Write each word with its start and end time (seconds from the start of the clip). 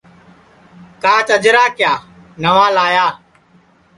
کاچ 1.03 1.27
اجرا 1.35 1.65
کیا 1.77 1.93
نئوا 2.41 2.67
لایا 2.75 3.07